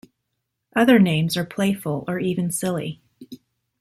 Other 0.75 0.97
names 0.97 1.37
are 1.37 1.45
playful 1.45 2.05
or 2.07 2.17
even 2.17 2.49
silly. 2.49 3.03